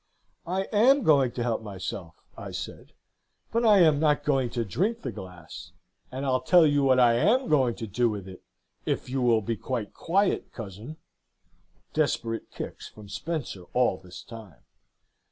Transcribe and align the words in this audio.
"'I 0.47 0.63
am 0.73 1.03
going 1.03 1.29
to 1.33 1.43
help 1.43 1.61
myself,' 1.61 2.23
I 2.35 2.49
said; 2.49 2.93
'but 3.51 3.63
I 3.63 3.81
am 3.81 3.99
not 3.99 4.23
going 4.23 4.49
to 4.49 4.65
drink 4.65 5.03
the 5.03 5.11
glass; 5.11 5.73
and 6.11 6.25
I'll 6.25 6.41
tell 6.41 6.65
you 6.65 6.81
what 6.81 6.99
I 6.99 7.13
am 7.13 7.47
going 7.47 7.75
to 7.75 7.85
do 7.85 8.09
with 8.09 8.27
it, 8.27 8.41
if 8.83 9.09
you 9.11 9.21
will 9.21 9.41
be 9.41 9.55
quite 9.57 9.93
quiet, 9.93 10.51
cousin.' 10.53 10.97
(Desperate 11.93 12.49
kicks 12.49 12.87
from 12.89 13.09
Spencer 13.09 13.65
all 13.73 13.99
this 13.99 14.23
time.) 14.23 14.63